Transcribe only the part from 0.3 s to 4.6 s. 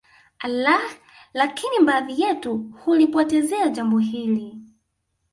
Allah lakini baadhi yetu hulipotezea Jambo hili